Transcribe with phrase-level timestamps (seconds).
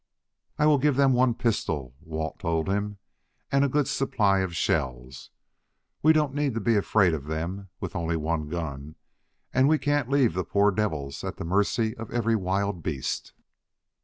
[0.57, 2.97] "I will give them one pistol," Walt told him,
[3.51, 5.29] "and a good supply of shells.
[6.01, 8.95] We don't need to be afraid of them with only one gun,
[9.53, 13.33] and we can't leave the poor devils at the mercy of every wild beast."